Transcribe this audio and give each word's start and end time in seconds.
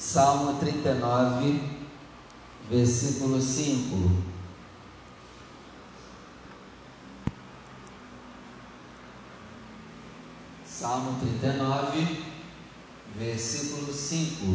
Salmo 0.00 0.58
39, 0.58 1.60
versículo 2.70 3.38
5. 3.38 3.96
Salmo 10.66 11.18
39, 11.20 12.24
versículo 13.18 13.92
5. 13.92 14.46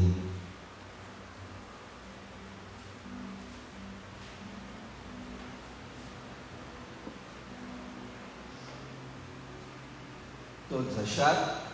Todos 10.69 10.97
acharam? 10.97 11.65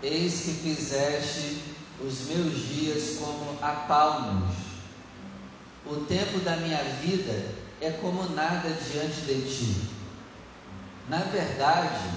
Eis 0.00 0.42
que 0.42 0.52
fizeste 0.52 1.60
os 2.00 2.28
meus 2.28 2.68
dias 2.68 3.18
como 3.18 3.58
a 3.60 3.72
palmos. 3.88 4.54
O 5.84 5.96
tempo 6.04 6.38
da 6.40 6.56
minha 6.58 6.82
vida 7.02 7.54
é 7.80 7.90
como 8.00 8.28
nada 8.30 8.68
diante 8.70 9.22
de 9.22 9.42
ti. 9.42 9.88
Na 11.08 11.18
verdade, 11.18 12.10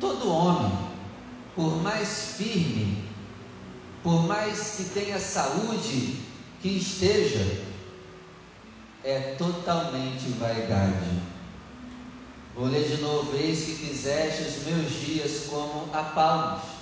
todo 0.00 0.32
homem, 0.32 0.72
por 1.54 1.82
mais 1.82 2.34
firme, 2.38 3.04
por 4.02 4.22
mais 4.26 4.76
que 4.76 4.84
tenha 4.84 5.18
saúde 5.18 6.22
que 6.62 6.68
esteja, 6.78 7.64
é 9.02 9.34
totalmente 9.36 10.30
vaidade. 10.38 11.22
Vou 12.56 12.68
ler 12.68 12.88
de 12.88 13.02
novo: 13.02 13.36
Eis 13.36 13.64
que 13.64 13.74
fizeste 13.74 14.42
os 14.44 14.64
meus 14.64 14.90
dias 14.90 15.46
como 15.50 15.90
a 15.92 16.02
palmos 16.02 16.73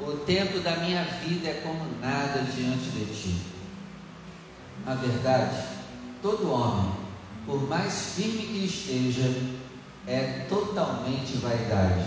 o 0.00 0.12
tempo 0.26 0.60
da 0.60 0.76
minha 0.76 1.02
vida 1.24 1.48
é 1.48 1.60
como 1.62 1.84
nada 2.00 2.40
diante 2.40 2.90
de 2.90 3.06
ti. 3.06 3.36
Na 4.84 4.94
verdade, 4.94 5.56
todo 6.22 6.50
homem, 6.50 6.92
por 7.46 7.68
mais 7.68 8.14
firme 8.14 8.42
que 8.42 8.66
esteja, 8.66 9.34
é 10.06 10.46
totalmente 10.48 11.38
vaidade. 11.38 12.04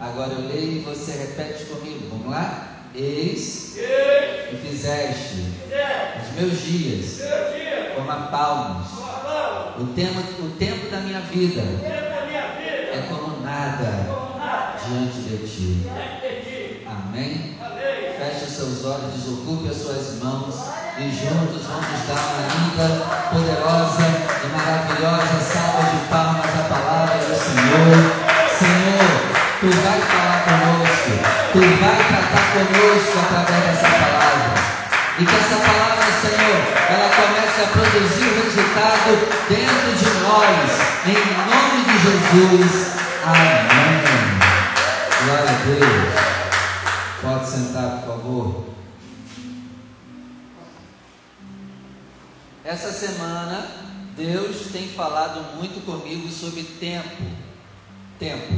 Agora 0.00 0.32
eu 0.32 0.48
leio 0.48 0.78
e 0.78 0.80
você 0.80 1.12
repete 1.12 1.64
comigo. 1.64 2.08
Vamos 2.10 2.30
lá? 2.30 2.88
Eis 2.94 3.74
que 3.74 4.56
fizeste 4.56 5.52
os 6.22 6.40
meus 6.40 6.60
dias 6.60 7.20
como 7.96 8.10
a 8.10 8.16
palmos. 8.26 8.88
O 9.80 9.86
tempo, 9.94 10.20
o 10.42 10.50
tempo 10.58 10.90
da 10.90 11.00
minha 11.00 11.20
vida 11.20 11.62
é 12.92 13.06
como 13.08 13.40
nada 13.40 14.24
diante 14.86 15.20
de 15.20 15.38
ti. 15.48 16.33
Amém? 16.94 17.58
Feche 18.18 18.46
seus 18.46 18.84
olhos, 18.84 19.14
desocupe 19.14 19.68
as 19.68 19.76
suas 19.76 20.22
mãos 20.22 20.54
e 20.96 21.10
juntos 21.10 21.66
vamos 21.66 22.06
dar 22.06 22.22
uma 22.22 22.46
linda, 22.54 22.86
poderosa 23.30 24.06
e 24.42 24.46
maravilhosa 24.46 25.40
salva 25.42 25.90
de 25.90 25.98
palmas 26.08 26.46
à 26.46 26.62
palavra 26.68 27.18
do 27.18 27.34
Senhor. 27.34 27.98
Senhor, 28.58 29.34
Tu 29.60 29.66
vai 29.82 29.98
falar 30.00 30.44
conosco, 30.44 31.12
Tu 31.52 31.58
vai 31.58 31.98
tratar 31.98 32.46
conosco 32.52 33.18
através 33.18 33.64
dessa 33.64 33.90
palavra. 33.90 34.54
E 35.18 35.24
que 35.24 35.34
essa 35.34 35.56
palavra, 35.56 36.06
Senhor, 36.22 36.58
ela 36.90 37.08
comece 37.10 37.60
a 37.60 37.66
produzir 37.72 38.30
resultado 38.38 39.10
dentro 39.48 39.90
de 39.98 40.10
nós, 40.22 40.70
em 41.06 41.18
nome 41.50 41.78
de 41.86 41.96
Jesus. 41.98 42.92
Amém. 43.24 44.34
Glória 45.24 45.50
a 45.50 45.54
Deus. 45.64 46.13
Essa 52.64 52.90
semana, 52.90 53.68
Deus 54.16 54.68
tem 54.72 54.88
falado 54.88 55.56
muito 55.56 55.84
comigo 55.84 56.30
sobre 56.30 56.62
tempo. 56.62 57.22
Tempo. 58.18 58.54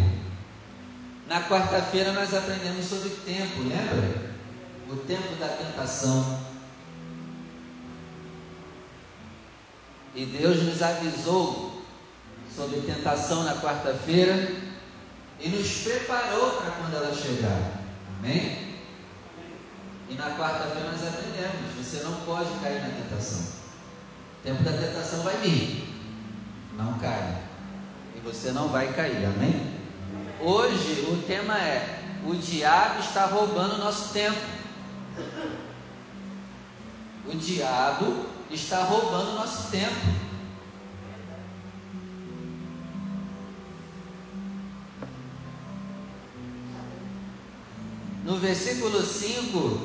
Na 1.27 1.43
quarta-feira, 1.43 2.13
nós 2.13 2.33
aprendemos 2.33 2.87
sobre 2.87 3.11
tempo, 3.11 3.63
lembra? 3.63 4.37
O 4.89 4.97
tempo 4.99 5.35
da 5.41 5.49
tentação. 5.49 6.39
E 10.15 10.25
Deus 10.25 10.63
nos 10.63 10.81
avisou 10.81 11.83
sobre 12.55 12.83
tentação 12.83 13.43
na 13.43 13.57
quarta-feira 13.57 14.55
e 15.41 15.49
nos 15.49 15.79
preparou 15.79 16.53
para 16.53 16.71
quando 16.71 16.95
ela 16.95 17.13
chegar. 17.13 17.83
Amém? 18.19 18.77
E 20.09 20.15
na 20.15 20.31
quarta-feira 20.37 20.93
nós 20.93 21.07
aprendemos: 21.07 21.75
você 21.77 22.05
não 22.05 22.15
pode 22.21 22.51
cair 22.61 22.83
na 22.83 23.03
tentação. 23.03 23.66
Tempo 24.47 24.63
da 24.63 24.71
tentação 24.71 25.25
vai 25.25 25.37
vir. 25.39 25.93
Não 26.77 26.97
caia. 27.01 27.43
E 28.15 28.21
você 28.21 28.53
não 28.53 28.69
vai 28.69 28.93
cair. 28.93 29.27
Amém? 29.27 29.75
Hoje 30.41 31.09
o 31.11 31.21
tema 31.27 31.59
é: 31.59 32.01
o 32.25 32.33
diabo 32.37 33.01
está 33.01 33.27
roubando 33.27 33.75
o 33.75 33.79
nosso 33.79 34.13
tempo. 34.13 34.39
O 37.27 37.37
diabo 37.37 38.27
está 38.49 38.85
roubando 38.85 39.33
o 39.33 39.35
nosso 39.35 39.69
tempo. 39.73 40.27
no 48.27 48.39
versículo 48.39 49.01
5, 49.03 49.81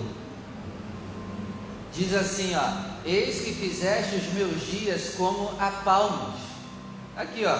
diz 1.93 2.13
assim: 2.13 2.55
ó, 2.55 2.90
Eis 3.05 3.41
que 3.41 3.53
fizeste 3.53 4.15
os 4.15 4.33
meus 4.33 4.61
dias 4.61 5.15
como 5.15 5.49
a 5.59 5.71
palmos. 5.83 6.39
Aqui, 7.15 7.45
ó, 7.45 7.59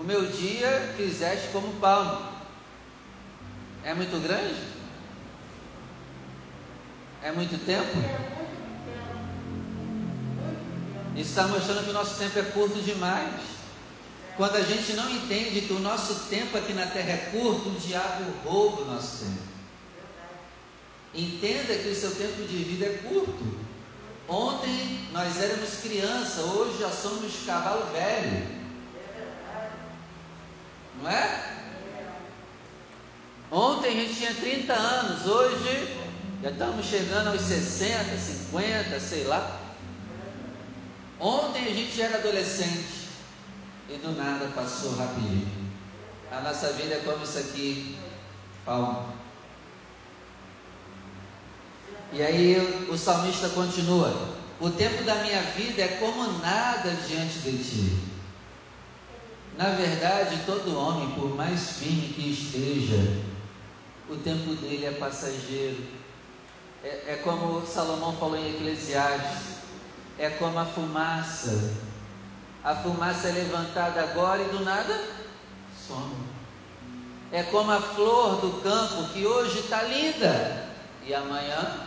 o 0.00 0.04
meu 0.04 0.26
dia 0.26 0.94
fizeste 0.96 1.48
como 1.52 1.72
palmo. 1.80 2.26
É 3.82 3.94
muito 3.94 4.20
grande? 4.22 4.60
É 7.22 7.32
muito 7.32 7.64
tempo? 7.64 7.96
Isso 11.16 11.30
está 11.30 11.48
mostrando 11.48 11.84
que 11.84 11.90
o 11.90 11.94
nosso 11.94 12.18
tempo 12.18 12.38
é 12.38 12.42
curto 12.42 12.80
demais. 12.82 13.40
Quando 14.36 14.56
a 14.56 14.62
gente 14.62 14.92
não 14.92 15.10
entende 15.10 15.62
que 15.62 15.72
o 15.72 15.80
nosso 15.80 16.28
tempo 16.28 16.58
aqui 16.58 16.74
na 16.74 16.86
terra 16.86 17.12
é 17.12 17.30
curto, 17.32 17.70
o 17.70 17.80
diabo 17.80 18.24
rouba 18.44 18.82
o 18.82 18.84
nosso 18.84 19.24
tempo. 19.24 19.42
Entenda 21.14 21.74
que 21.74 21.88
o 21.88 21.94
seu 21.94 22.14
tempo 22.14 22.42
de 22.46 22.56
vida 22.64 22.84
é 22.84 22.98
curto. 23.08 23.65
Ontem 24.28 25.08
nós 25.12 25.40
éramos 25.40 25.76
criança, 25.76 26.40
hoje 26.42 26.80
já 26.80 26.90
somos 26.90 27.32
cavalo 27.46 27.92
velho. 27.92 28.46
Não 31.00 31.10
é? 31.10 31.56
Ontem 33.50 33.88
a 33.88 34.02
gente 34.02 34.14
tinha 34.14 34.34
30 34.34 34.72
anos, 34.72 35.26
hoje 35.26 35.96
já 36.42 36.50
estamos 36.50 36.86
chegando 36.86 37.28
aos 37.28 37.40
60, 37.40 38.16
50, 38.16 39.00
sei 39.00 39.24
lá. 39.24 39.60
Ontem 41.20 41.64
a 41.64 41.70
gente 41.70 42.02
era 42.02 42.18
adolescente 42.18 43.08
e 43.88 43.96
do 43.98 44.12
nada 44.12 44.48
passou 44.48 44.96
rapidinho. 44.96 45.48
A 46.32 46.40
nossa 46.40 46.72
vida 46.72 46.94
é 46.94 46.98
como 47.04 47.22
isso 47.22 47.38
aqui, 47.38 47.96
palmo. 48.64 49.25
E 52.16 52.22
aí 52.22 52.86
o 52.88 52.96
salmista 52.96 53.50
continua: 53.50 54.10
O 54.58 54.70
tempo 54.70 55.04
da 55.04 55.16
minha 55.16 55.42
vida 55.54 55.82
é 55.82 55.98
como 56.00 56.38
nada 56.38 56.90
diante 57.06 57.40
de 57.40 57.58
ti. 57.58 57.98
Na 59.58 59.70
verdade, 59.70 60.40
todo 60.46 60.78
homem, 60.78 61.10
por 61.10 61.34
mais 61.34 61.72
firme 61.72 62.14
que 62.14 62.30
esteja, 62.30 63.22
o 64.08 64.16
tempo 64.16 64.54
dele 64.54 64.86
é 64.86 64.92
passageiro. 64.92 65.84
É, 66.82 66.88
é 66.88 67.20
como 67.22 67.66
Salomão 67.66 68.16
falou 68.16 68.38
em 68.38 68.54
Eclesiastes: 68.54 69.58
é 70.18 70.30
como 70.30 70.58
a 70.58 70.64
fumaça. 70.64 71.74
A 72.64 72.74
fumaça 72.76 73.28
é 73.28 73.32
levantada 73.32 74.00
agora 74.00 74.40
e 74.40 74.48
do 74.48 74.64
nada 74.64 75.04
some. 75.86 76.16
É 77.30 77.42
como 77.42 77.70
a 77.70 77.80
flor 77.80 78.40
do 78.40 78.62
campo 78.62 79.12
que 79.12 79.26
hoje 79.26 79.58
está 79.58 79.82
linda 79.82 80.64
e 81.04 81.14
amanhã 81.14 81.85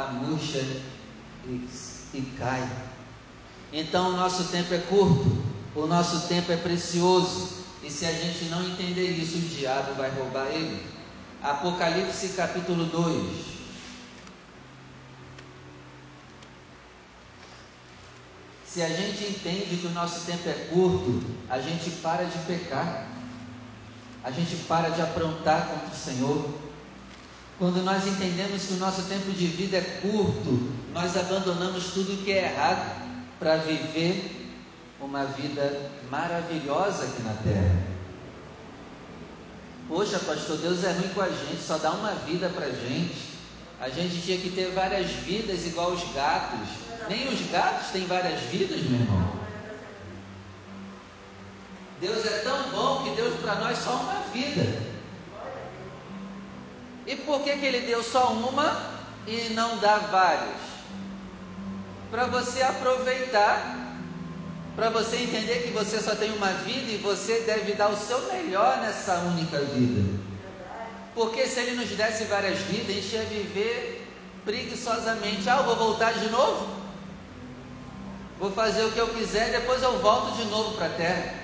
murcha 0.00 0.58
e, 1.44 1.68
e 2.14 2.22
cai. 2.38 2.68
Então 3.72 4.10
o 4.10 4.16
nosso 4.16 4.44
tempo 4.44 4.74
é 4.74 4.78
curto, 4.78 5.42
o 5.74 5.86
nosso 5.86 6.28
tempo 6.28 6.52
é 6.52 6.56
precioso, 6.56 7.62
e 7.82 7.90
se 7.90 8.04
a 8.04 8.12
gente 8.12 8.44
não 8.46 8.62
entender 8.64 9.10
isso, 9.10 9.36
o 9.36 9.40
diabo 9.40 9.94
vai 9.94 10.10
roubar 10.10 10.46
ele. 10.46 10.86
Apocalipse 11.42 12.28
capítulo 12.30 12.84
2. 12.86 13.52
Se 18.72 18.80
a 18.80 18.88
gente 18.88 19.24
entende 19.24 19.76
que 19.76 19.86
o 19.86 19.90
nosso 19.90 20.24
tempo 20.24 20.48
é 20.48 20.68
curto, 20.72 21.22
a 21.50 21.60
gente 21.60 21.90
para 22.02 22.24
de 22.24 22.38
pecar, 22.46 23.06
a 24.24 24.30
gente 24.30 24.56
para 24.64 24.88
de 24.88 25.02
aprontar 25.02 25.68
contra 25.68 25.88
o 25.88 25.94
Senhor. 25.94 26.71
Quando 27.62 27.80
nós 27.84 28.04
entendemos 28.08 28.64
que 28.64 28.74
o 28.74 28.78
nosso 28.78 29.02
tempo 29.02 29.30
de 29.30 29.46
vida 29.46 29.76
é 29.76 30.00
curto, 30.02 30.72
nós 30.92 31.16
abandonamos 31.16 31.92
tudo 31.92 32.24
que 32.24 32.32
é 32.32 32.46
errado 32.46 33.00
para 33.38 33.58
viver 33.58 34.50
uma 35.00 35.26
vida 35.26 35.88
maravilhosa 36.10 37.04
aqui 37.04 37.22
na 37.22 37.34
terra. 37.34 37.76
Poxa, 39.86 40.18
pastor, 40.18 40.56
Deus 40.56 40.82
é 40.82 40.90
ruim 40.90 41.10
com 41.14 41.20
a 41.20 41.28
gente, 41.28 41.62
só 41.62 41.78
dá 41.78 41.92
uma 41.92 42.10
vida 42.26 42.48
para 42.48 42.68
gente. 42.68 43.28
A 43.80 43.88
gente 43.88 44.20
tinha 44.20 44.38
que 44.38 44.50
ter 44.50 44.72
várias 44.72 45.12
vidas 45.12 45.64
igual 45.64 45.92
os 45.92 46.02
gatos. 46.12 46.68
Nem 47.08 47.28
os 47.28 47.48
gatos 47.48 47.90
têm 47.92 48.06
várias 48.06 48.40
vidas, 48.40 48.80
meu 48.80 49.02
irmão. 49.02 49.32
Deus 52.00 52.26
é 52.26 52.38
tão 52.38 52.70
bom 52.70 53.04
que 53.04 53.14
deu 53.14 53.30
para 53.40 53.54
nós 53.54 53.78
só 53.78 53.94
uma 53.98 54.20
vida. 54.32 54.91
E 57.06 57.16
por 57.16 57.42
que, 57.42 57.56
que 57.56 57.66
ele 57.66 57.80
deu 57.80 58.02
só 58.02 58.32
uma 58.32 58.80
e 59.26 59.52
não 59.54 59.78
dá 59.78 59.98
várias? 59.98 60.60
Para 62.10 62.26
você 62.26 62.62
aproveitar, 62.62 63.96
para 64.76 64.90
você 64.90 65.16
entender 65.16 65.62
que 65.64 65.72
você 65.72 66.00
só 66.00 66.14
tem 66.14 66.32
uma 66.32 66.52
vida 66.52 66.92
e 66.92 66.98
você 66.98 67.40
deve 67.40 67.72
dar 67.72 67.88
o 67.88 67.96
seu 67.96 68.20
melhor 68.32 68.78
nessa 68.78 69.14
única 69.20 69.58
vida. 69.58 70.20
Porque 71.14 71.46
se 71.46 71.60
ele 71.60 71.76
nos 71.76 71.90
desse 71.90 72.24
várias 72.24 72.58
vidas, 72.60 72.90
a 72.90 72.92
gente 72.92 73.14
ia 73.14 73.24
viver 73.24 74.08
preguiçosamente. 74.44 75.48
Ah, 75.48 75.58
eu 75.58 75.64
vou 75.64 75.76
voltar 75.76 76.12
de 76.14 76.28
novo? 76.30 76.82
Vou 78.38 78.50
fazer 78.52 78.84
o 78.84 78.92
que 78.92 78.98
eu 78.98 79.08
quiser, 79.08 79.50
depois 79.50 79.82
eu 79.82 79.98
volto 79.98 80.36
de 80.36 80.44
novo 80.46 80.76
para 80.76 80.86
a 80.86 80.90
terra. 80.90 81.34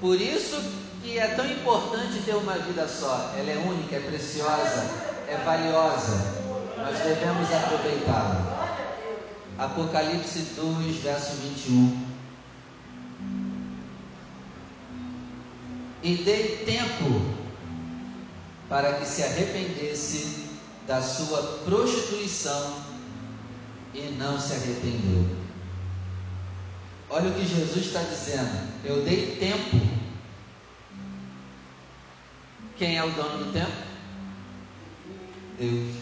Por 0.00 0.20
isso 0.20 0.56
que 1.04 1.18
é 1.18 1.28
tão 1.28 1.46
importante 1.46 2.22
ter 2.24 2.34
uma 2.34 2.58
vida 2.58 2.88
só. 2.88 3.32
Ela 3.36 3.50
é 3.50 3.58
única, 3.58 3.96
é 3.96 4.00
preciosa, 4.00 4.90
é 5.28 5.36
valiosa. 5.44 6.42
Nós 6.76 6.98
devemos 6.98 7.52
aproveitá-la. 7.52 8.76
Apocalipse 9.58 10.40
2, 10.56 10.96
verso 10.96 11.36
21. 11.36 12.14
e 16.04 16.16
dei 16.16 16.58
tempo 16.66 17.34
para 18.68 18.92
que 18.94 19.06
se 19.06 19.22
arrependesse 19.22 20.44
da 20.86 21.00
sua 21.00 21.60
prostituição 21.64 22.76
e 23.94 24.14
não 24.18 24.38
se 24.38 24.52
arrependeu. 24.52 25.24
Olha 27.08 27.30
o 27.30 27.34
que 27.34 27.46
Jesus 27.46 27.86
está 27.86 28.00
dizendo. 28.00 28.68
Eu 28.84 29.02
dei 29.02 29.36
tempo. 29.36 30.03
Quem 32.76 32.96
é 32.96 33.04
o 33.04 33.10
dono 33.10 33.44
do 33.44 33.52
tempo? 33.52 33.72
Deus. 35.58 35.94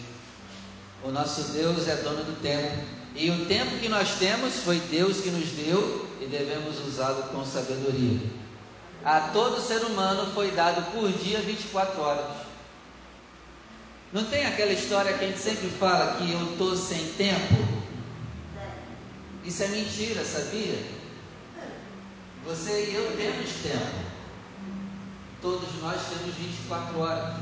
O 1.03 1.11
nosso 1.11 1.51
Deus 1.53 1.87
é 1.87 1.95
dono 1.97 2.23
do 2.23 2.41
tempo. 2.41 2.83
E 3.15 3.29
o 3.29 3.45
tempo 3.45 3.77
que 3.77 3.89
nós 3.89 4.15
temos 4.15 4.55
foi 4.63 4.79
Deus 4.79 5.21
que 5.21 5.29
nos 5.29 5.49
deu 5.49 6.07
e 6.19 6.25
devemos 6.25 6.79
usá-lo 6.87 7.23
com 7.23 7.45
sabedoria 7.45 8.43
a 9.03 9.19
todo 9.19 9.61
ser 9.61 9.83
humano 9.83 10.31
foi 10.33 10.51
dado 10.51 10.91
por 10.93 11.11
dia 11.11 11.39
24 11.41 12.01
horas. 12.01 12.25
Não 14.13 14.23
tem 14.25 14.45
aquela 14.45 14.71
história 14.71 15.17
que 15.17 15.25
a 15.25 15.27
gente 15.27 15.39
sempre 15.39 15.69
fala 15.69 16.15
que 16.15 16.31
eu 16.31 16.51
estou 16.51 16.75
sem 16.77 17.05
tempo? 17.13 17.83
Isso 19.43 19.63
é 19.63 19.67
mentira, 19.67 20.23
sabia? 20.23 20.77
Você 22.45 22.91
e 22.91 22.95
eu 22.95 23.17
temos 23.17 23.51
tempo. 23.61 24.12
Todos 25.43 25.67
nós 25.81 26.01
temos 26.07 26.33
24 26.35 26.99
horas. 27.01 27.35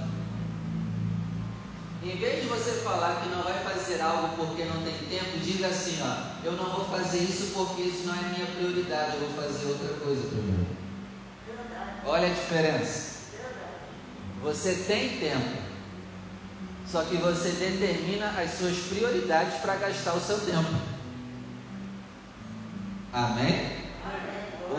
Em 2.04 2.18
vez 2.18 2.42
de 2.42 2.50
você 2.50 2.82
falar 2.82 3.22
que 3.22 3.30
não 3.30 3.44
vai 3.44 3.64
fazer 3.64 4.02
algo 4.02 4.36
porque 4.36 4.66
não 4.66 4.82
tem 4.82 4.98
tempo, 5.08 5.38
diga 5.38 5.68
assim: 5.68 6.00
ó, 6.02 6.44
eu 6.44 6.54
não 6.54 6.66
vou 6.66 6.86
fazer 6.86 7.20
isso 7.20 7.54
porque 7.54 7.84
isso 7.84 8.08
não 8.08 8.16
é 8.16 8.22
minha 8.36 8.48
prioridade, 8.48 9.18
eu 9.18 9.30
vou 9.30 9.44
fazer 9.44 9.68
outra 9.68 9.94
coisa 10.04 10.28
primeiro. 10.30 10.66
Olha 12.04 12.26
a 12.26 12.34
diferença. 12.34 13.22
Você 14.42 14.74
tem 14.88 15.20
tempo, 15.20 15.62
só 16.88 17.04
que 17.04 17.18
você 17.18 17.52
determina 17.52 18.30
as 18.30 18.50
suas 18.58 18.78
prioridades 18.78 19.60
para 19.60 19.76
gastar 19.76 20.16
o 20.16 20.20
seu 20.20 20.40
tempo. 20.40 20.74
Amém? 23.14 23.78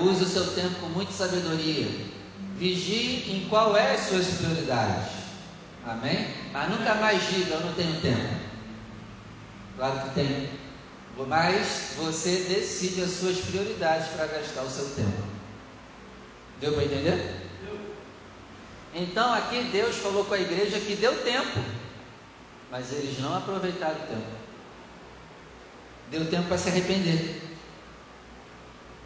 Use 0.01 0.25
o 0.25 0.29
seu 0.29 0.55
tempo 0.55 0.81
com 0.81 0.87
muita 0.89 1.13
sabedoria. 1.13 2.11
Vigie 2.63 3.25
em 3.29 3.49
qual 3.49 3.77
é 3.77 3.95
as 3.95 4.03
suas 4.03 4.25
prioridades. 4.39 5.11
Amém? 5.85 6.33
Mas 6.53 6.71
nunca 6.71 6.95
mais 6.95 7.21
diga, 7.29 7.55
eu 7.55 7.61
não 7.61 7.75
tenho 7.75 8.01
tempo. 8.01 8.37
Claro 9.77 10.01
que 10.03 10.15
tem. 10.15 10.49
Mas 11.27 11.95
você 11.97 12.37
decide 12.49 13.03
as 13.03 13.11
suas 13.11 13.39
prioridades 13.39 14.07
para 14.11 14.27
gastar 14.27 14.63
o 14.63 14.71
seu 14.71 14.85
tempo. 14.91 15.25
Deu 16.61 16.73
para 16.75 16.85
entender? 16.85 17.51
Então 18.95 19.35
aqui 19.35 19.65
Deus 19.73 19.97
falou 19.97 20.25
com 20.25 20.35
a 20.35 20.41
igreja 20.41 20.79
que 20.79 20.95
deu 20.95 21.21
tempo, 21.25 21.59
mas 22.71 22.93
eles 22.93 23.19
não 23.19 23.37
aproveitaram 23.37 23.97
o 23.97 24.07
tempo. 24.07 24.37
Deu 26.13 26.31
tempo 26.31 26.47
para 26.47 26.59
se 26.59 26.69
arrepender, 26.69 27.43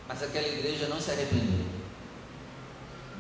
mas 0.06 0.22
aquela 0.22 0.46
igreja 0.46 0.88
não 0.88 1.00
se 1.00 1.10
arrependeu. 1.10 1.75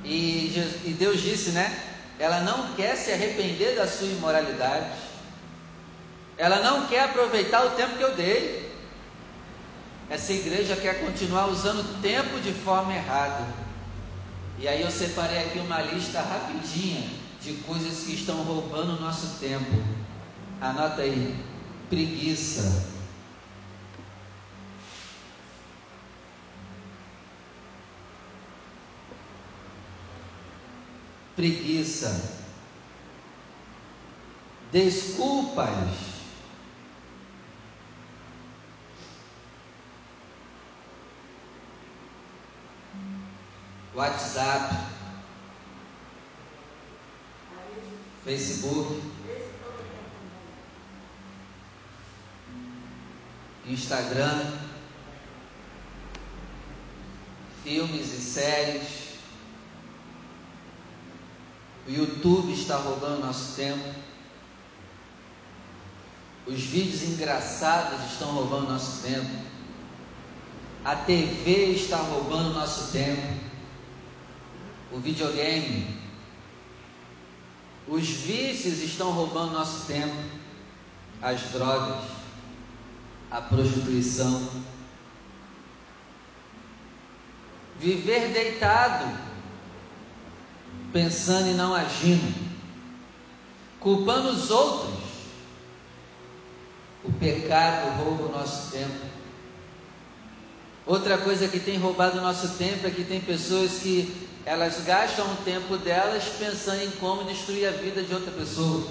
E, 0.06 0.80
e 0.84 0.90
Deus 0.96 1.20
disse, 1.20 1.50
né? 1.50 1.76
Ela 2.18 2.40
não 2.40 2.74
quer 2.74 2.96
se 2.96 3.10
arrepender 3.12 3.74
da 3.74 3.86
sua 3.86 4.06
imoralidade, 4.06 4.86
ela 6.38 6.62
não 6.62 6.86
quer 6.86 7.04
aproveitar 7.04 7.66
o 7.66 7.70
tempo 7.70 7.96
que 7.96 8.04
eu 8.04 8.14
dei. 8.14 8.70
Essa 10.08 10.32
igreja 10.32 10.76
quer 10.76 11.00
continuar 11.04 11.48
usando 11.48 11.80
o 11.80 12.00
tempo 12.00 12.38
de 12.40 12.52
forma 12.52 12.94
errada. 12.94 13.44
E 14.58 14.68
aí 14.68 14.80
eu 14.80 14.90
separei 14.90 15.38
aqui 15.38 15.58
uma 15.58 15.82
lista 15.82 16.20
rapidinha 16.20 17.02
de 17.42 17.54
coisas 17.66 18.04
que 18.04 18.14
estão 18.14 18.36
roubando 18.44 18.96
o 18.96 19.00
nosso 19.00 19.38
tempo. 19.40 19.82
Anota 20.60 21.02
aí: 21.02 21.34
preguiça. 21.90 22.95
Preguiça. 31.36 32.34
Desculpas. 34.72 36.16
WhatsApp, 43.94 44.74
Facebook, 48.24 49.02
Instagram, 53.66 54.52
filmes 57.64 58.12
e 58.12 58.20
séries. 58.20 59.05
O 61.86 61.90
YouTube 61.90 62.52
está 62.52 62.76
roubando 62.76 63.24
nosso 63.24 63.54
tempo. 63.56 63.94
Os 66.46 66.60
vídeos 66.60 67.02
engraçados 67.02 68.12
estão 68.12 68.28
roubando 68.32 68.68
nosso 68.68 69.02
tempo. 69.02 69.30
A 70.84 70.94
TV 70.96 71.72
está 71.72 71.96
roubando 71.96 72.54
nosso 72.54 72.92
tempo 72.92 73.46
o 74.92 74.98
videogame, 74.98 75.86
os 77.88 78.08
vícios 78.08 78.78
estão 78.78 79.10
roubando 79.10 79.52
nosso 79.52 79.86
tempo, 79.86 80.16
as 81.20 81.40
drogas, 81.52 82.04
a 83.30 83.40
prostituição. 83.40 84.48
Viver 87.78 88.32
deitado, 88.32 89.04
pensando 90.92 91.48
e 91.48 91.54
não 91.54 91.74
agindo, 91.74 92.34
culpando 93.80 94.30
os 94.30 94.50
outros. 94.50 95.06
O 97.04 97.12
pecado 97.12 98.02
rouba 98.02 98.24
o 98.24 98.32
nosso 98.32 98.72
tempo. 98.72 99.06
Outra 100.84 101.18
coisa 101.18 101.48
que 101.48 101.60
tem 101.60 101.78
roubado 101.78 102.18
o 102.18 102.22
nosso 102.22 102.56
tempo 102.56 102.86
é 102.86 102.90
que 102.90 103.04
tem 103.04 103.20
pessoas 103.20 103.78
que 103.78 104.28
elas 104.44 104.84
gastam 104.84 105.26
o 105.32 105.36
tempo 105.44 105.76
delas 105.76 106.24
pensando 106.38 106.82
em 106.82 106.90
como 106.92 107.24
destruir 107.24 107.66
a 107.66 107.72
vida 107.72 108.02
de 108.02 108.14
outra 108.14 108.30
pessoa. 108.30 108.86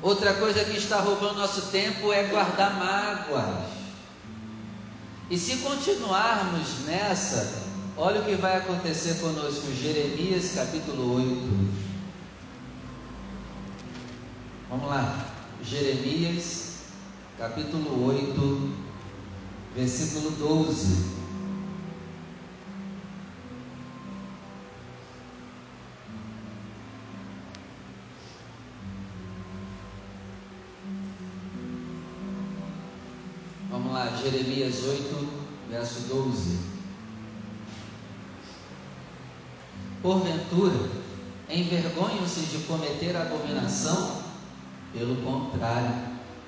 Outra 0.00 0.34
coisa 0.34 0.64
que 0.64 0.76
está 0.76 1.00
roubando 1.00 1.40
nosso 1.40 1.62
tempo 1.72 2.12
é 2.12 2.24
guardar 2.24 2.78
mágoas. 2.78 3.70
E 5.30 5.38
se 5.38 5.56
continuarmos 5.56 6.84
nessa, 6.84 7.64
Olha 7.96 8.22
o 8.22 8.24
que 8.24 8.34
vai 8.34 8.56
acontecer 8.56 9.20
conosco, 9.20 9.72
Jeremias 9.72 10.52
capítulo 10.52 11.14
8. 11.14 11.84
Vamos 14.68 14.88
lá, 14.88 15.32
Jeremias 15.62 16.78
capítulo 17.38 18.04
8, 18.06 18.70
versículo 19.76 20.32
12. 20.32 21.14
Vamos 33.70 33.92
lá, 33.92 34.08
Jeremias 34.20 34.82
8, 34.82 35.28
verso 35.70 36.00
12. 36.08 36.73
Porventura, 40.04 40.90
envergonham-se 41.48 42.40
de 42.40 42.58
cometer 42.64 43.16
abominação? 43.16 44.20
Pelo 44.92 45.16
contrário, 45.22 45.94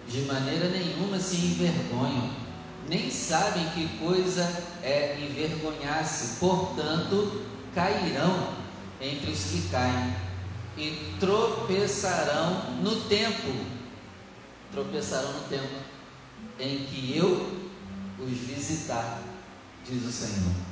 de 0.06 0.20
maneira 0.26 0.68
nenhuma 0.68 1.18
se 1.18 1.36
envergonham, 1.36 2.28
nem 2.86 3.10
sabem 3.10 3.66
que 3.70 3.88
coisa 3.96 4.42
é 4.82 5.18
envergonhar-se, 5.18 6.36
portanto, 6.38 7.46
cairão 7.74 8.56
entre 9.00 9.30
os 9.30 9.44
que 9.44 9.68
caem 9.70 10.14
e 10.76 11.16
tropeçarão 11.18 12.74
no 12.82 13.04
tempo. 13.04 13.54
Tropeçarão 14.70 15.32
no 15.32 15.48
tempo 15.48 15.76
em 16.60 16.84
que 16.84 17.16
eu 17.16 17.58
os 18.18 18.36
visitar, 18.38 19.22
diz 19.88 20.04
o 20.04 20.12
Senhor. 20.12 20.65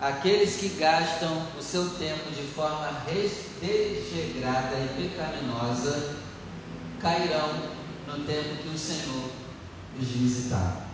Aqueles 0.00 0.56
que 0.56 0.68
gastam 0.78 1.46
o 1.58 1.62
seu 1.62 1.88
tempo 1.90 2.30
de 2.30 2.42
forma 2.48 3.02
desregrada 3.06 4.76
e 4.76 5.08
pecaminosa 5.08 6.16
cairão 7.00 7.48
no 8.06 8.24
tempo 8.24 8.62
que 8.62 8.68
o 8.68 8.78
Senhor 8.78 9.30
os 9.98 10.08
visitar. 10.08 10.86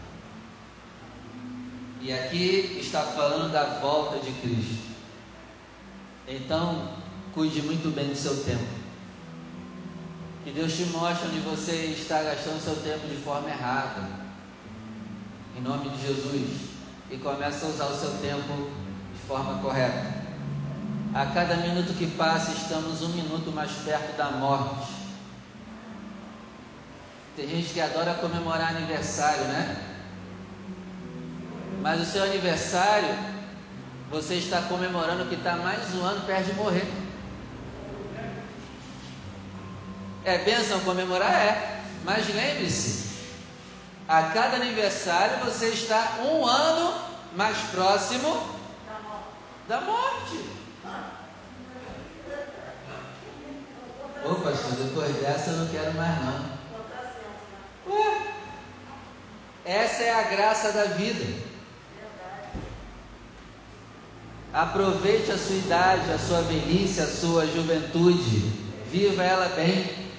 E 2.01 2.13
aqui 2.13 2.79
está 2.81 3.03
falando 3.03 3.53
da 3.53 3.81
volta 3.81 4.19
de 4.19 4.31
Cristo. 4.41 4.93
Então, 6.29 6.97
cuide 7.35 7.63
muito 7.63 7.93
bem 7.93 8.09
do 8.09 8.17
seu 8.17 8.45
tempo. 8.45 8.83
Que 10.45 10.53
Deus 10.53 10.77
te 10.77 10.85
mostre 10.87 11.29
onde 11.29 11.41
você 11.41 11.95
está 11.97 12.23
gastando 12.23 12.61
seu 12.61 12.77
tempo 12.77 13.07
de 13.09 13.17
forma 13.17 13.49
errada. 13.49 14.09
Em 15.57 15.61
nome 15.61 15.91
de 15.91 16.07
Jesus. 16.07 16.71
E 17.11 17.17
começa 17.19 17.67
a 17.67 17.69
usar 17.69 17.87
o 17.87 17.97
seu 17.97 18.11
tempo 18.19 18.71
forma 19.27 19.61
correta. 19.61 20.23
A 21.15 21.27
cada 21.27 21.57
minuto 21.57 21.93
que 21.95 22.07
passa, 22.07 22.53
estamos 22.53 23.03
um 23.03 23.09
minuto 23.09 23.53
mais 23.53 23.71
perto 23.85 24.17
da 24.17 24.31
morte. 24.31 24.91
Tem 27.37 27.49
gente 27.49 27.73
que 27.73 27.81
adora 27.81 28.15
comemorar 28.15 28.77
aniversário, 28.77 29.45
né? 29.45 29.77
Mas 31.83 32.01
o 32.01 32.05
seu 32.05 32.23
aniversário, 32.25 33.09
você 34.11 34.35
está 34.35 34.63
comemorando 34.63 35.27
que 35.27 35.35
está 35.35 35.57
mais 35.57 35.95
um 35.95 36.05
ano 36.05 36.25
perto 36.25 36.47
de 36.47 36.55
morrer. 36.55 36.87
É 40.25 40.39
bênção 40.39 40.81
comemorar? 40.81 41.33
É. 41.33 41.83
Mas 42.05 42.27
lembre-se, 42.35 43.09
a 44.09 44.23
cada 44.25 44.57
aniversário 44.57 45.45
você 45.45 45.69
está 45.69 46.19
um 46.25 46.45
ano 46.47 46.95
mais 47.37 47.57
próximo 47.71 48.62
da 49.73 49.81
morte. 49.81 50.39
Ô 54.23 54.35
pastor, 54.35 54.73
depois 54.73 55.17
dessa 55.17 55.51
eu 55.51 55.57
não 55.57 55.69
quero 55.69 55.95
mais 55.95 56.15
não. 56.23 56.45
Ué, 57.89 58.23
essa 59.65 60.03
é 60.03 60.13
a 60.13 60.23
graça 60.25 60.73
da 60.73 60.85
vida. 60.85 61.25
Aproveite 64.53 65.31
a 65.31 65.39
sua 65.39 65.57
idade, 65.57 66.13
a 66.13 66.19
sua 66.19 66.43
velhice, 66.43 67.01
a 67.01 67.07
sua 67.07 67.47
juventude. 67.47 68.53
Viva 68.91 69.23
ela 69.23 69.49
bem. 69.57 70.13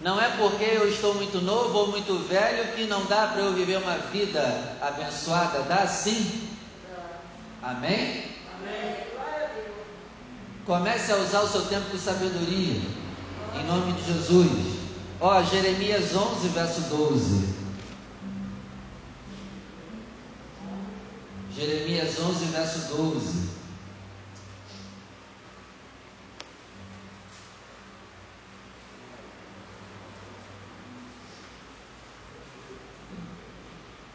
Não 0.00 0.18
é 0.18 0.30
porque 0.38 0.64
eu 0.64 0.88
estou 0.88 1.12
muito 1.16 1.42
novo 1.42 1.76
ou 1.80 1.88
muito 1.88 2.16
velho 2.26 2.72
que 2.72 2.86
não 2.86 3.04
dá 3.04 3.26
para 3.26 3.42
eu 3.42 3.52
viver 3.52 3.76
uma 3.76 3.98
vida 3.98 4.78
abençoada. 4.80 5.60
Dá 5.64 5.86
sim. 5.86 6.48
Amém? 7.62 8.39
Comece 10.66 11.12
a 11.12 11.16
usar 11.16 11.40
o 11.40 11.48
seu 11.48 11.62
tempo 11.62 11.90
com 11.90 11.98
sabedoria. 11.98 12.80
Em 13.54 13.66
nome 13.66 13.92
de 13.92 14.04
Jesus. 14.04 14.78
Ó, 15.20 15.42
Jeremias 15.42 16.14
11, 16.14 16.48
verso 16.48 16.80
12. 16.82 17.54
Jeremias 21.54 22.18
11, 22.18 22.44
verso 22.46 22.96
12. 22.96 23.50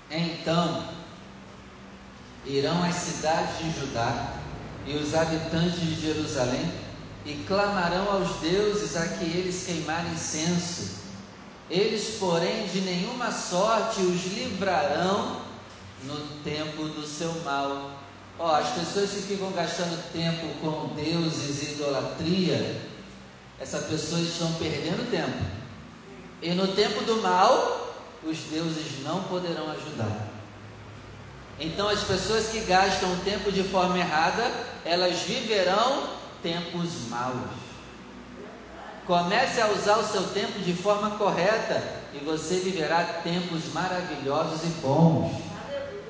Então 0.09 0.94
irão 2.47 2.83
as 2.83 2.95
cidades 2.95 3.57
de 3.57 3.79
Judá 3.79 4.35
e 4.85 4.95
os 4.95 5.15
habitantes 5.15 5.79
de 5.79 5.99
Jerusalém 5.99 6.71
e 7.25 7.43
clamarão 7.47 8.11
aos 8.11 8.35
deuses 8.37 8.95
a 8.95 9.07
que 9.07 9.25
eles 9.25 9.65
queimarem 9.65 10.11
incenso. 10.11 11.03
Eles, 11.69 12.17
porém, 12.19 12.67
de 12.67 12.81
nenhuma 12.81 13.31
sorte 13.31 14.01
os 14.01 14.25
livrarão 14.25 15.41
no 16.03 16.19
tempo 16.43 16.83
do 16.83 17.05
seu 17.07 17.33
mal. 17.43 17.99
Ó, 18.37 18.55
as 18.55 18.69
pessoas 18.69 19.09
que 19.09 19.21
ficam 19.21 19.51
gastando 19.51 20.11
tempo 20.11 20.45
com 20.61 20.93
deuses 20.93 21.63
e 21.63 21.71
idolatria, 21.73 22.79
essas 23.59 23.85
pessoas 23.85 24.21
estão 24.21 24.53
perdendo 24.53 25.09
tempo. 25.09 25.43
E 26.41 26.51
no 26.51 26.67
tempo 26.67 27.03
do 27.05 27.21
mal, 27.23 27.95
os 28.23 28.37
deuses 28.51 29.03
não 29.03 29.23
poderão 29.23 29.71
ajudar. 29.71 30.34
Então, 31.59 31.87
as 31.87 32.03
pessoas 32.03 32.47
que 32.47 32.59
gastam 32.61 33.13
o 33.13 33.17
tempo 33.17 33.51
de 33.51 33.63
forma 33.63 33.97
errada, 33.97 34.51
elas 34.83 35.19
viverão 35.21 36.09
tempos 36.43 37.07
maus. 37.09 37.49
Comece 39.07 39.61
a 39.61 39.69
usar 39.69 39.97
o 39.97 40.03
seu 40.03 40.23
tempo 40.29 40.59
de 40.59 40.73
forma 40.73 41.11
correta 41.11 41.81
e 42.13 42.23
você 42.25 42.55
viverá 42.55 43.03
tempos 43.23 43.71
maravilhosos 43.73 44.63
e 44.63 44.67
bons. 44.81 45.31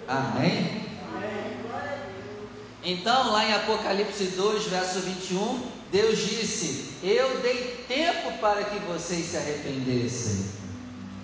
Amém? 0.08 0.86
Então, 2.84 3.32
lá 3.32 3.46
em 3.46 3.54
Apocalipse 3.54 4.26
2, 4.28 4.68
verso 4.68 5.00
21, 5.00 5.72
Deus 5.92 6.20
disse: 6.20 6.94
Eu 7.04 7.40
dei 7.42 7.86
tempo 7.88 8.38
para 8.40 8.64
que 8.64 8.80
vocês 8.80 9.26
se 9.26 9.38
arrependessem. 9.38 10.65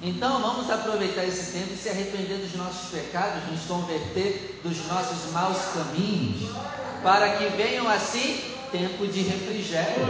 Então 0.03 0.41
vamos 0.41 0.69
aproveitar 0.69 1.23
esse 1.25 1.51
tempo 1.51 1.73
e 1.73 1.77
se 1.77 1.89
arrepender 1.89 2.39
dos 2.39 2.55
nossos 2.55 2.89
pecados, 2.89 3.43
nos 3.51 3.61
converter 3.65 4.59
dos 4.63 4.87
nossos 4.87 5.31
maus 5.31 5.57
caminhos, 5.75 6.49
para 7.03 7.37
que 7.37 7.45
venham 7.55 7.87
assim 7.87 8.41
tempo 8.71 9.05
de 9.05 9.21
refrigério. 9.21 10.05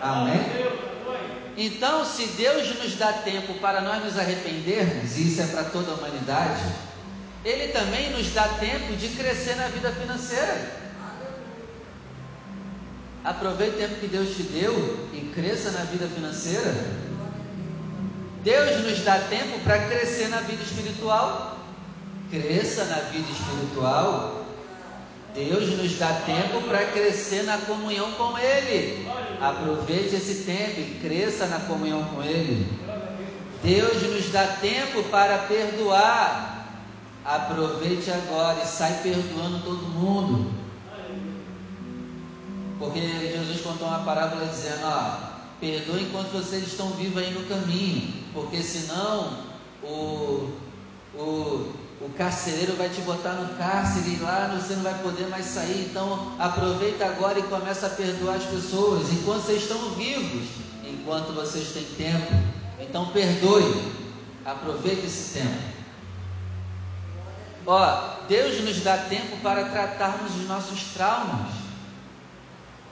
Amém? 0.00 0.40
Então, 1.56 2.04
se 2.04 2.26
Deus 2.36 2.68
nos 2.78 2.94
dá 2.96 3.12
tempo 3.14 3.54
para 3.54 3.80
nós 3.80 4.04
nos 4.04 4.18
arrependermos, 4.18 5.16
e 5.16 5.28
isso 5.28 5.40
é 5.40 5.46
para 5.46 5.64
toda 5.64 5.90
a 5.90 5.94
humanidade, 5.94 6.62
Ele 7.44 7.72
também 7.72 8.10
nos 8.10 8.30
dá 8.32 8.46
tempo 8.60 8.94
de 8.94 9.08
crescer 9.08 9.56
na 9.56 9.66
vida 9.68 9.90
financeira. 9.90 10.86
Aproveite 13.24 13.74
o 13.74 13.78
tempo 13.78 13.94
que 13.96 14.06
Deus 14.06 14.36
te 14.36 14.42
deu 14.44 15.08
e 15.12 15.32
cresça 15.34 15.72
na 15.72 15.84
vida 15.84 16.06
financeira. 16.06 17.05
Deus 18.46 18.80
nos 18.84 19.00
dá 19.00 19.18
tempo 19.28 19.58
para 19.64 19.88
crescer 19.88 20.28
na 20.28 20.36
vida 20.36 20.62
espiritual. 20.62 21.58
Cresça 22.30 22.84
na 22.84 23.00
vida 23.10 23.26
espiritual. 23.28 24.46
Deus 25.34 25.68
nos 25.76 25.98
dá 25.98 26.12
tempo 26.24 26.60
para 26.68 26.84
crescer 26.92 27.42
na 27.42 27.58
comunhão 27.58 28.12
com 28.12 28.38
Ele. 28.38 29.04
Aproveite 29.40 30.14
esse 30.14 30.44
tempo 30.44 30.80
e 30.80 31.00
cresça 31.02 31.46
na 31.46 31.58
comunhão 31.58 32.04
com 32.04 32.22
Ele. 32.22 32.64
Deus 33.64 34.00
nos 34.00 34.30
dá 34.30 34.46
tempo 34.60 35.02
para 35.10 35.38
perdoar. 35.38 36.68
Aproveite 37.24 38.12
agora 38.12 38.62
e 38.62 38.66
sai 38.68 39.00
perdoando 39.02 39.58
todo 39.64 39.88
mundo. 39.88 40.54
Porque 42.78 43.00
Jesus 43.00 43.60
contou 43.62 43.88
uma 43.88 44.04
parábola 44.04 44.46
dizendo: 44.46 44.84
Ó, 44.84 45.36
Perdoe 45.60 46.02
enquanto 46.02 46.32
vocês 46.32 46.66
estão 46.66 46.90
vivos 46.90 47.22
aí 47.22 47.32
no 47.32 47.46
caminho, 47.46 48.12
porque 48.36 48.62
senão 48.62 49.32
o, 49.82 50.52
o, 51.14 51.72
o 52.02 52.10
carcereiro 52.18 52.76
vai 52.76 52.90
te 52.90 53.00
botar 53.00 53.32
no 53.32 53.56
cárcere 53.56 54.10
e 54.10 54.18
lá 54.18 54.54
você 54.54 54.74
não 54.74 54.82
vai 54.82 55.02
poder 55.02 55.26
mais 55.28 55.46
sair. 55.46 55.88
Então 55.90 56.34
aproveita 56.38 57.06
agora 57.06 57.38
e 57.38 57.42
começa 57.44 57.86
a 57.86 57.90
perdoar 57.90 58.36
as 58.36 58.44
pessoas 58.44 59.10
enquanto 59.10 59.46
vocês 59.46 59.62
estão 59.62 59.90
vivos, 59.92 60.48
enquanto 60.84 61.32
vocês 61.32 61.68
têm 61.68 61.84
tempo. 61.96 62.30
Então 62.78 63.06
perdoe, 63.06 63.90
aproveite 64.44 65.06
esse 65.06 65.38
tempo. 65.38 65.76
Ó, 67.66 68.16
Deus 68.28 68.60
nos 68.60 68.80
dá 68.82 68.98
tempo 68.98 69.38
para 69.38 69.64
tratarmos 69.70 70.36
os 70.36 70.46
nossos 70.46 70.92
traumas. 70.92 71.65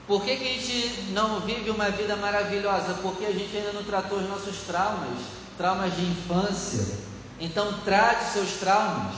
Por 0.07 0.23
que, 0.23 0.35
que 0.37 0.43
a 0.43 0.53
gente 0.53 1.11
não 1.11 1.39
vive 1.39 1.71
uma 1.71 1.89
vida 1.89 2.15
maravilhosa? 2.15 2.93
Porque 3.01 3.25
a 3.25 3.31
gente 3.31 3.57
ainda 3.57 3.73
não 3.73 3.83
tratou 3.83 4.19
os 4.19 4.29
nossos 4.29 4.57
traumas, 4.67 5.19
traumas 5.57 5.95
de 5.95 6.03
infância. 6.05 6.97
Então 7.39 7.79
trate 7.83 8.33
seus 8.33 8.51
traumas. 8.53 9.15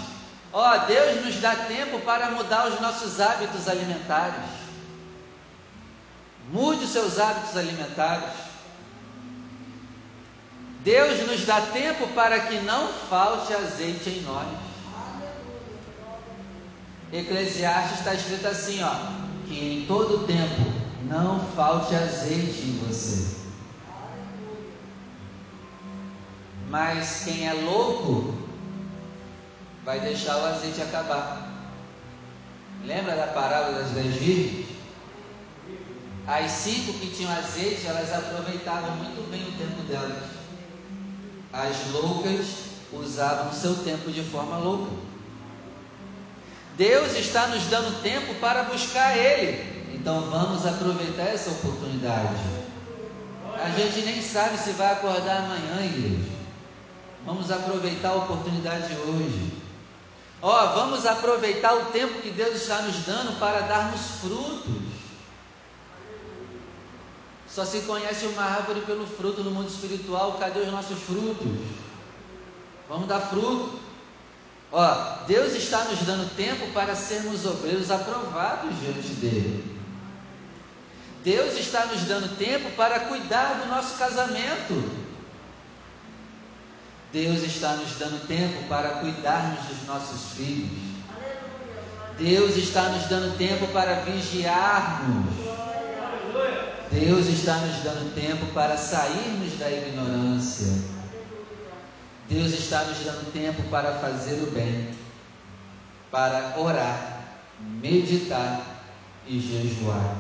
Ó, 0.54 0.64
oh, 0.64 0.86
Deus 0.86 1.26
nos 1.26 1.36
dá 1.42 1.56
tempo 1.56 2.00
para 2.00 2.32
mudar 2.32 2.70
os 2.70 2.80
nossos 2.80 3.20
hábitos 3.20 3.68
alimentares. 3.68 4.50
Mude 6.52 6.86
os 6.86 6.92
seus 6.92 7.20
hábitos 7.20 7.58
alimentares. 7.58 8.48
Deus 10.86 11.28
nos 11.28 11.46
dá 11.46 11.60
tempo 11.60 12.08
para 12.16 12.40
que 12.40 12.60
não 12.62 12.88
falte 13.10 13.54
azeite 13.54 14.10
em 14.10 14.22
nós. 14.22 14.48
Eclesiastes 17.12 18.00
está 18.00 18.14
escrito 18.14 18.48
assim, 18.48 18.82
ó, 18.84 19.17
que 19.48 19.58
em 19.58 19.86
todo 19.86 20.28
tempo 20.28 20.72
não 21.04 21.40
falte 21.40 21.96
azeite 21.96 22.62
em 22.62 22.80
você. 22.86 23.38
Mas 26.70 27.24
quem 27.24 27.48
é 27.48 27.54
louco 27.54 28.34
vai 29.86 30.02
deixar 30.02 30.38
o 30.38 30.46
azeite 30.46 30.82
acabar. 30.82 31.48
Lembra 32.86 33.16
da 33.16 33.28
parábola 33.28 33.80
das 33.80 33.92
dez 33.92 34.16
virgens? 34.16 34.68
As 36.28 36.52
cinco 36.52 37.00
que 37.00 37.08
tinham 37.08 37.32
azeite, 37.32 37.88
elas 37.88 38.12
aproveitavam 38.12 38.98
muito 38.98 39.30
bem 39.32 39.48
o 39.48 39.52
tempo 39.54 39.82
delas. 39.84 40.24
As 41.54 41.90
loucas 41.94 42.48
usavam 42.92 43.50
o 43.50 43.54
seu 43.54 43.76
tempo 43.76 44.12
de 44.12 44.24
forma 44.24 44.58
louca. 44.58 45.07
Deus 46.78 47.18
está 47.18 47.48
nos 47.48 47.64
dando 47.64 48.04
tempo 48.04 48.36
para 48.36 48.64
buscar 48.64 49.18
Ele. 49.18 49.96
Então 49.96 50.30
vamos 50.30 50.64
aproveitar 50.64 51.24
essa 51.24 51.50
oportunidade. 51.50 52.38
A 53.60 53.70
gente 53.72 54.06
nem 54.06 54.22
sabe 54.22 54.58
se 54.60 54.72
vai 54.74 54.94
acordar 54.94 55.38
amanhã, 55.38 55.84
igreja. 55.84 56.30
Vamos 57.26 57.50
aproveitar 57.50 58.10
a 58.10 58.16
oportunidade 58.16 58.90
de 58.90 59.02
hoje. 59.02 59.54
Ó, 60.40 60.50
oh, 60.50 60.76
vamos 60.76 61.04
aproveitar 61.08 61.74
o 61.74 61.86
tempo 61.86 62.22
que 62.22 62.30
Deus 62.30 62.56
está 62.56 62.84
nos 62.84 62.98
dando 62.98 63.40
para 63.40 63.62
darmos 63.62 64.00
frutos. 64.22 64.84
Só 67.50 67.66
se 67.66 67.82
conhece 67.82 68.28
uma 68.28 68.44
árvore 68.44 68.82
pelo 68.82 69.08
fruto 69.08 69.44
no 69.44 69.50
mundo 69.50 69.68
espiritual. 69.68 70.34
Cadê 70.34 70.60
os 70.60 70.72
nossos 70.72 71.00
frutos? 71.00 71.48
Vamos 72.88 73.08
dar 73.08 73.22
fruto. 73.22 73.87
Ó, 74.72 75.26
Deus 75.28 75.54
está 75.54 75.86
nos 75.86 76.06
dando 76.06 76.30
tempo 76.36 76.68
para 76.74 76.96
sermos 76.96 77.46
obreiros 77.46 77.90
aprovados 77.90 78.78
diante 78.82 79.14
dele. 79.14 79.78
Deus 81.24 81.58
está 81.58 81.86
nos 81.86 82.04
dando 82.04 82.38
tempo 82.38 82.70
para 82.72 83.02
cuidar 83.02 83.62
do 83.62 83.68
nosso 83.68 83.98
casamento. 83.98 85.08
Deus 87.14 87.42
está 87.44 87.76
nos 87.76 87.98
dando 87.98 88.28
tempo 88.28 88.68
para 88.68 89.00
cuidarmos 89.00 89.66
dos 89.68 89.88
nossos 89.88 90.34
filhos. 90.34 90.98
Deus 92.20 92.58
está 92.58 92.90
nos 92.90 93.08
dando 93.08 93.38
tempo 93.38 93.68
para 93.68 94.02
vigiarmos. 94.02 95.34
Deus 96.92 97.28
está 97.28 97.56
nos 97.58 97.84
dando 97.84 98.14
tempo 98.16 98.46
para 98.54 98.78
sairmos 98.78 99.58
da 99.60 99.70
ignorância. 99.72 100.97
Deus 102.30 102.52
está 102.54 102.84
nos 102.84 103.00
dando 103.00 103.32
tempo 103.32 103.64
para 103.70 104.00
fazer 104.00 104.44
o 104.44 104.52
bem, 104.52 104.94
para 106.12 106.60
orar, 106.60 107.40
meditar 107.60 108.84
e 109.26 109.40
jejuar. 109.40 110.18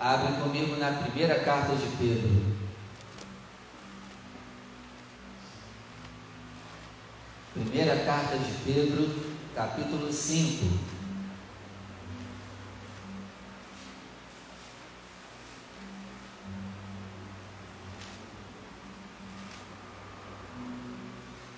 Abre 0.00 0.40
comigo 0.40 0.76
na 0.76 0.90
primeira 0.92 1.40
carta 1.40 1.74
de 1.74 1.86
Pedro. 1.98 2.54
Primeira 7.52 8.04
carta 8.04 8.36
de 8.38 8.50
Pedro, 8.64 9.34
capítulo 9.54 10.12
5. 10.12 10.94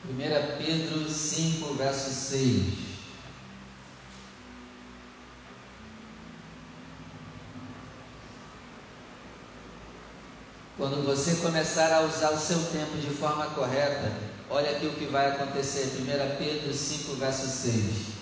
Primeira 0.07 0.57
Pedro 0.57 1.11
5, 1.27 1.75
verso 1.75 2.11
6. 2.11 2.87
Quando 10.77 11.07
você 11.07 11.37
começar 11.37 11.93
a 11.93 12.03
usar 12.03 12.31
o 12.33 12.39
seu 12.39 12.59
tempo 12.71 12.99
de 12.99 13.09
forma 13.09 13.47
correta, 13.47 14.13
Olha 14.49 14.71
aqui 14.71 14.87
o 14.87 14.93
que 14.93 15.07
vai 15.07 15.33
acontecer, 15.33 15.93
1 15.99 16.37
Pedro 16.39 16.73
5, 16.73 17.17
verso 17.17 17.49
6. 17.49 18.15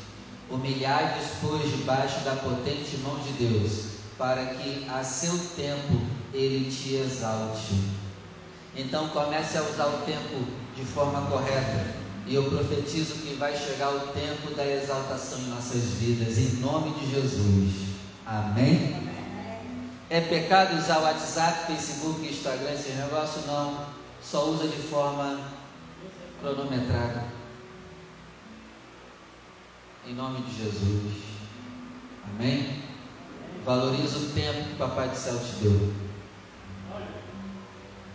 Humilhai-vos, 0.51 1.27
pois, 1.43 1.71
debaixo 1.71 2.21
da 2.21 2.35
potente 2.37 2.97
mão 2.99 3.19
de 3.19 3.33
Deus, 3.33 3.89
para 4.17 4.47
que 4.47 4.87
a 4.89 5.05
seu 5.05 5.39
tempo 5.55 6.01
ele 6.33 6.71
te 6.71 6.95
exalte. 6.95 7.75
Então 8.75 9.09
comece 9.09 9.59
a 9.59 9.63
usar 9.63 9.87
o 9.87 10.03
tempo 10.07 10.47
de 10.75 10.85
forma 10.87 11.31
correta. 11.31 12.04
E 12.27 12.35
eu 12.35 12.45
profetizo 12.45 13.17
que 13.17 13.35
vai 13.35 13.55
chegar 13.57 13.91
o 13.91 14.01
tempo 14.09 14.55
da 14.55 14.67
exaltação 14.67 15.39
em 15.41 15.49
nossas 15.49 15.83
vidas, 15.99 16.39
em 16.39 16.57
nome 16.61 16.93
de 16.99 17.11
Jesus. 17.11 17.89
Amém? 18.25 19.05
É 20.09 20.21
pecado 20.21 20.79
usar 20.79 21.01
WhatsApp, 21.01 21.67
Facebook, 21.67 22.27
Instagram, 22.27 22.73
esse 22.73 22.93
negócio? 22.93 23.43
Não. 23.47 23.87
Só 24.23 24.49
usa 24.49 24.69
de 24.69 24.81
forma 24.89 25.39
cronometrada. 26.41 27.25
Em 30.07 30.15
nome 30.15 30.41
de 30.43 30.65
Jesus. 30.65 31.15
Amém? 32.27 32.83
Valorize 33.65 34.17
o 34.17 34.31
tempo 34.33 34.65
que 34.65 34.75
o 34.75 34.77
Papai 34.77 35.09
do 35.09 35.17
Céu 35.17 35.39
te 35.39 35.63
deu. 35.63 35.93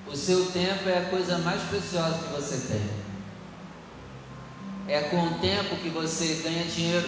O 0.08 0.16
seu 0.16 0.46
tempo 0.52 0.90
é 0.90 0.98
a 0.98 1.10
coisa 1.10 1.38
mais 1.40 1.62
preciosa 1.64 2.18
que 2.18 2.34
você 2.34 2.74
tem. 2.74 3.09
É 4.90 5.02
com 5.02 5.24
o 5.24 5.38
tempo 5.38 5.76
que 5.76 5.90
você 5.90 6.42
ganha 6.44 6.66
dinheiro. 6.66 7.08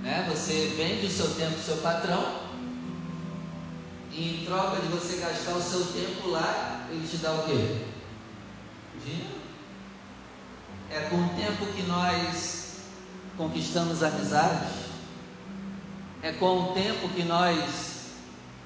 Né? 0.00 0.24
Você 0.30 0.72
vende 0.76 1.06
o 1.06 1.10
seu 1.10 1.34
tempo 1.34 1.50
para 1.50 1.60
o 1.60 1.64
seu 1.64 1.76
patrão. 1.78 2.46
E 4.12 4.42
em 4.42 4.46
troca 4.46 4.80
de 4.80 4.86
você 4.86 5.16
gastar 5.16 5.54
o 5.54 5.60
seu 5.60 5.84
tempo 5.86 6.28
lá, 6.28 6.86
ele 6.88 7.06
te 7.08 7.16
dá 7.16 7.32
o 7.32 7.42
quê? 7.42 7.86
Dinheiro. 9.04 9.40
É 10.92 11.00
com 11.10 11.16
o 11.16 11.28
tempo 11.30 11.66
que 11.74 11.82
nós 11.82 12.82
conquistamos 13.36 14.04
amizades. 14.04 14.86
É 16.22 16.30
com 16.34 16.70
o 16.70 16.72
tempo 16.72 17.08
que 17.08 17.24
nós 17.24 18.12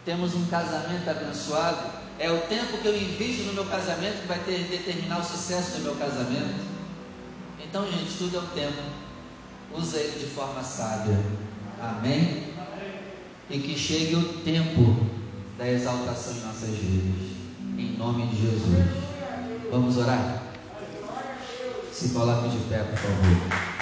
temos 0.04 0.34
um 0.34 0.44
casamento 0.44 1.08
abençoado. 1.08 1.99
É 2.20 2.30
o 2.30 2.38
tempo 2.42 2.76
que 2.76 2.86
eu 2.86 2.94
invisto 2.94 3.44
no 3.44 3.54
meu 3.54 3.64
casamento 3.64 4.20
que 4.20 4.28
vai 4.28 4.38
ter, 4.40 4.64
determinar 4.64 5.20
o 5.20 5.24
sucesso 5.24 5.78
do 5.78 5.84
meu 5.84 5.94
casamento. 5.94 6.66
Então, 7.58 7.90
gente, 7.90 8.18
tudo 8.18 8.36
é 8.36 8.40
o 8.40 8.46
tempo. 8.48 8.82
Usa 9.74 9.96
ele 9.96 10.18
de 10.18 10.26
forma 10.26 10.62
sábia. 10.62 11.18
Amém? 11.80 12.52
E 13.48 13.58
que 13.58 13.74
chegue 13.74 14.16
o 14.16 14.34
tempo 14.42 15.06
da 15.56 15.66
exaltação 15.66 16.34
em 16.34 16.40
nossas 16.40 16.68
vidas. 16.68 17.30
Em 17.78 17.96
nome 17.96 18.26
de 18.26 18.42
Jesus. 18.42 18.86
Vamos 19.70 19.96
orar? 19.96 20.42
Se 21.90 22.10
coloque 22.10 22.50
de 22.50 22.58
pé, 22.68 22.82
por 22.82 22.98
favor. 22.98 23.79